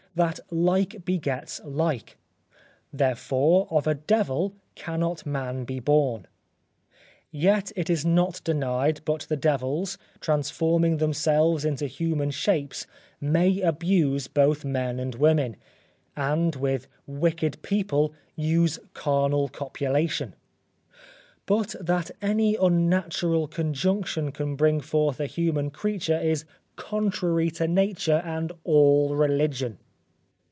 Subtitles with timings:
[0.13, 2.17] that like begets like;
[2.91, 6.27] therefore, of a devil cannot man be born.
[7.31, 12.85] Yet, it is not denied, but the devils, transforming themselves into human shapes,
[13.21, 15.55] may abuse both men and women,
[16.17, 20.35] and, with wicked people, use carnal copulation;
[21.45, 26.43] but that any unnatural conjunction can bring forth a human creature is
[26.75, 29.77] contrary to nature and all religion.